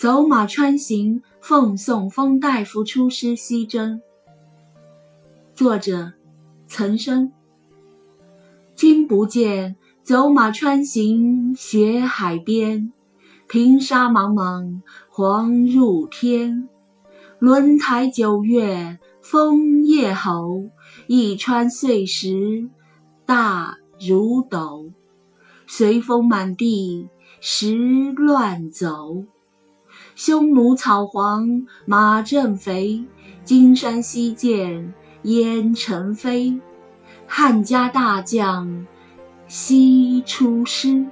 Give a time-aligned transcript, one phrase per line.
[0.00, 4.00] 走马川行，奉送封大夫出师西征。
[5.52, 6.14] 作者：
[6.66, 7.30] 岑参。
[8.74, 12.90] 君不见，走马川行雪海边，
[13.46, 14.80] 平沙茫茫
[15.10, 16.66] 黄入天。
[17.38, 20.64] 轮台九月风夜吼，
[21.08, 22.70] 一川碎石
[23.26, 24.90] 大如斗。
[25.66, 27.10] 随风满地
[27.42, 27.76] 石
[28.12, 29.26] 乱走。
[30.22, 33.02] 匈奴草黄马正肥，
[33.42, 36.60] 金山西见烟尘飞。
[37.26, 38.86] 汉家大将
[39.48, 41.06] 西出师，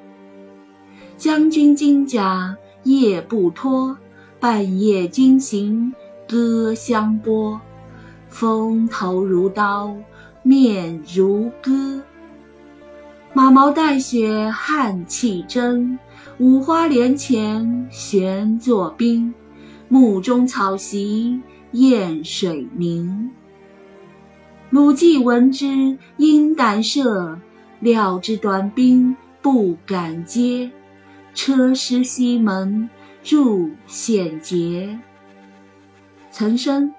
[1.16, 3.96] 将军金甲夜不脱，
[4.38, 5.90] 半夜惊醒
[6.28, 7.58] 歌相拨。
[8.28, 9.96] 风头如刀，
[10.42, 12.02] 面如割。
[13.32, 15.98] 马毛带雪汗气蒸。
[16.40, 19.34] 五花帘前悬坐冰，
[19.88, 21.40] 幕中草席
[21.72, 23.28] 燕水凝。
[24.70, 27.36] 鲁季闻之应胆慑，
[27.80, 30.70] 料知短兵不敢接，
[31.34, 32.88] 车师西门
[33.28, 34.96] 入险劫。
[36.30, 36.94] 岑参，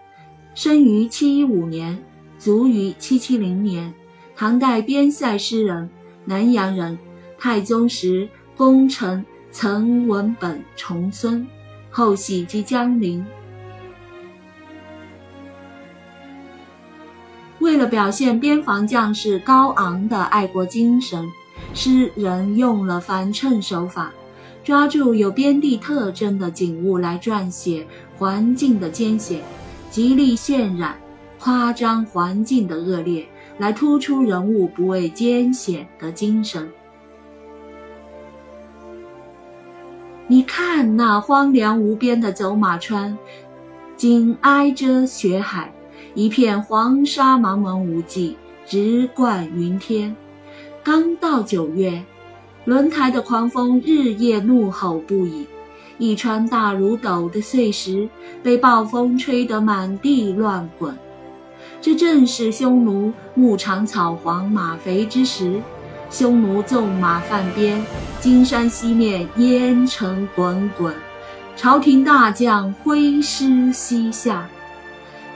[0.53, 1.97] 生于七一五年，
[2.37, 3.93] 卒于七七零年，
[4.35, 5.89] 唐代边塞诗人，
[6.25, 6.99] 南阳人。
[7.37, 8.27] 太宗时。
[8.57, 11.45] 功臣曾文本重孙，
[11.89, 13.25] 后徙居江陵。
[17.59, 21.27] 为了表现边防将士高昂的爱国精神，
[21.73, 24.13] 诗人用了反衬手法，
[24.63, 27.85] 抓住有边地特征的景物来撰写
[28.17, 29.41] 环境的艰险，
[29.89, 30.95] 极力渲染、
[31.39, 36.69] 夸张环境的恶劣，来突出人物不畏艰险的精神。
[40.31, 43.17] 你看那荒凉无边的走马川，
[43.95, 45.73] 紧挨着雪海，
[46.13, 50.15] 一片黄沙茫茫无际，直贯云天。
[50.83, 52.03] 刚到九月，
[52.65, 55.47] 轮台的狂风日夜怒吼不已，
[55.97, 58.07] 一川大如斗的碎石
[58.43, 60.95] 被暴风吹得满地乱滚。
[61.81, 65.59] 这正是匈奴牧场草黄马肥之时。
[66.09, 67.79] 匈奴纵马犯边，
[68.19, 70.93] 金山西面烟尘滚滚，
[71.55, 74.47] 朝廷大将挥师西下。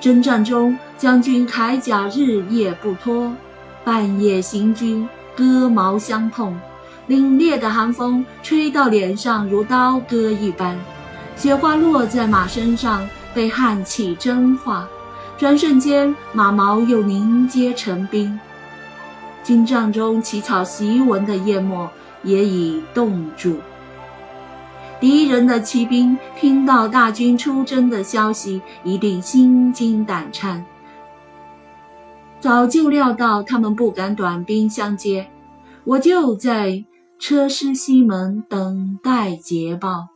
[0.01, 3.31] 征战中，将军铠甲日夜不脱，
[3.85, 6.59] 半夜行军，戈矛相碰，
[7.07, 10.75] 凛冽的寒风吹到脸上如刀割一般，
[11.37, 14.87] 雪花落在马身上，被汗气蒸化，
[15.37, 18.39] 转瞬间马毛又凝结成冰。
[19.43, 21.89] 军帐中起草檄文的叶默
[22.23, 23.57] 也已冻住。
[24.99, 30.65] 敌人的骑兵听到大军出征的消息，一定心惊胆颤。
[32.39, 35.27] 早就料到他们不敢短兵相接，
[35.83, 36.85] 我就在
[37.19, 40.12] 车师西门等待捷报。